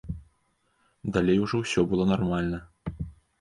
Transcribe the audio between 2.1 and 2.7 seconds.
нармальна.